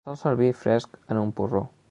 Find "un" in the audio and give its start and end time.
1.27-1.37